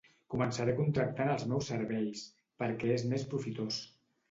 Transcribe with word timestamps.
Començaré 0.33 0.73
contractant 0.79 1.29
els 1.33 1.45
meus 1.51 1.69
serveis, 1.73 2.25
perquè 2.65 2.91
és 2.97 3.07
més 3.15 3.31
profitós. 3.37 3.81